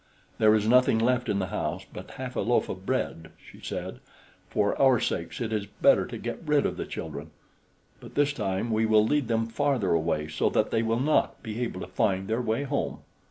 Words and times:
"There 0.39 0.55
is 0.55 0.67
nothing 0.67 0.97
left 0.97 1.29
in 1.29 1.37
the 1.37 1.49
house 1.53 1.85
but 1.93 2.09
half 2.17 2.35
a 2.35 2.39
loaf 2.39 2.69
of 2.69 2.87
bread," 2.87 3.29
she 3.37 3.59
said; 3.61 3.99
"for 4.49 4.75
our 4.81 4.93
own 4.95 4.99
sakes 5.01 5.39
it 5.39 5.53
is 5.53 5.67
better 5.67 6.07
to 6.07 6.17
get 6.17 6.39
rid 6.43 6.65
of 6.65 6.75
the 6.75 6.87
children; 6.87 7.29
but 7.99 8.15
this 8.15 8.33
time 8.33 8.71
we 8.71 8.83
will 8.87 9.05
lead 9.05 9.27
them 9.27 9.45
farther 9.45 9.91
away, 9.91 10.27
so 10.27 10.49
that 10.49 10.71
they 10.71 10.81
will 10.81 10.99
not 10.99 11.43
be 11.43 11.61
able 11.61 11.81
to 11.81 11.87
find 11.87 12.27
their 12.27 12.41
way 12.41 12.63
home." 12.63 13.01